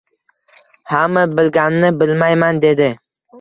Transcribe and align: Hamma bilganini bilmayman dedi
Hamma 0.93 1.25
bilganini 1.41 1.93
bilmayman 2.01 2.63
dedi 2.65 2.89